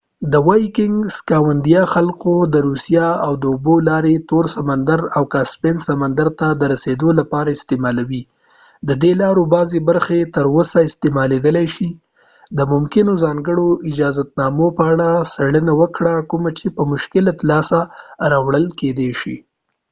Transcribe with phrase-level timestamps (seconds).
[1.15, 3.07] سکاندیناوي خلکو یا vikings د روسیې
[3.41, 8.23] د اوبو لارې تور سمندر او کاسپین سمندر ته درسیدو لپاره استعمالولې
[8.89, 11.89] ددې لارو بعضې برخې تر اوسه استعمالیدای شي
[12.57, 17.79] د ممکنو ځانکړو اجازتنامو په اړه څیړنه وکړه کوم چې په مشکله لاسته
[18.31, 19.37] راوړل کیدای شي